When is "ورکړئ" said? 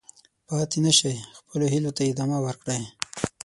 2.45-2.81